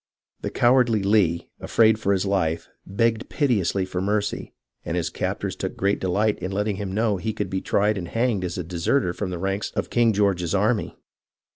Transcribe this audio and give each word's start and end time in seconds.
The 0.41 0.49
cowardly 0.49 1.03
Lee, 1.03 1.51
afraid 1.59 1.99
for 1.99 2.11
his 2.11 2.25
life, 2.25 2.67
begged 2.87 3.29
piteously 3.29 3.85
for 3.85 4.01
mercy, 4.01 4.51
and 4.83 4.97
his 4.97 5.11
captors 5.11 5.55
took 5.55 5.77
great 5.77 5.99
delight 5.99 6.39
in 6.39 6.51
letting 6.51 6.77
him 6.77 6.91
know 6.91 7.17
he 7.17 7.33
could 7.33 7.51
be 7.51 7.61
tried 7.61 7.99
and 7.99 8.07
hanged 8.07 8.43
as 8.43 8.57
a 8.57 8.63
de 8.63 8.77
serter 8.77 9.13
from 9.13 9.29
the 9.29 9.37
ranks 9.37 9.69
of 9.75 9.91
King 9.91 10.11
George's 10.11 10.55
army. 10.55 10.97